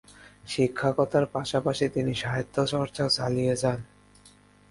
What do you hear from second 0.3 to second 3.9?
শিক্ষকতার পাশাপাশি তিনি সাহিত্যচর্চাও চালিয়ে যান।